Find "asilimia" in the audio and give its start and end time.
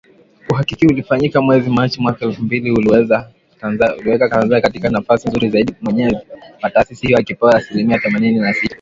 7.55-7.99